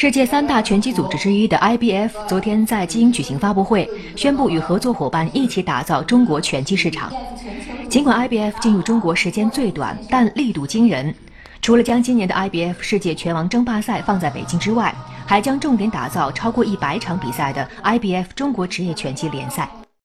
[0.00, 7.12] 世界三大拳击组织之一的 ibf 昨天在京举行发布会宣布与合作伙伴一起打造中国拳击市场。
[7.86, 11.14] 尽管 ibf 进入中国时间最短但力度惊人。
[11.60, 14.90] 除了将今年的 ibf 世界拳王争霸赛放在北京之外
[15.26, 19.68] 还将重点打造超过一百场比赛的 ibf 中国职业拳击联赛。